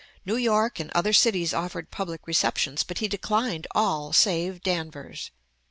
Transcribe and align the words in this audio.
New 0.25 0.35
York 0.35 0.79
and 0.79 0.89
other 0.95 1.13
cities 1.13 1.53
offered 1.53 1.91
public 1.91 2.25
receptions; 2.25 2.81
but 2.81 2.97
he 2.97 3.07
declined 3.07 3.67
all 3.75 4.11
save 4.11 4.63
Danvers. 4.63 5.29